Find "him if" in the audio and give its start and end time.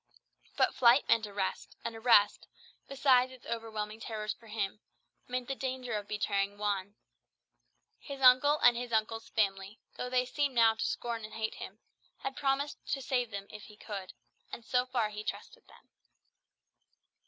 13.31-13.67